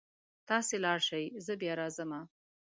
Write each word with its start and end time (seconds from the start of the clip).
تاسې 0.49 0.75
لاړ 0.85 0.99
شئ 1.07 1.25
زه 1.45 1.53
بیا 1.61 1.73
راځمه 1.81 2.21